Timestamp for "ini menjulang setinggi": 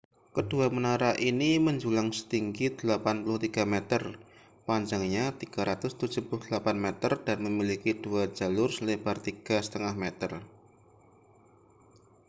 1.29-2.67